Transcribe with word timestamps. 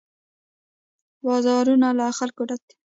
بازارونه 1.25 1.87
له 1.99 2.05
خلکو 2.19 2.41
ډک 2.49 2.61
وي. 2.67 2.73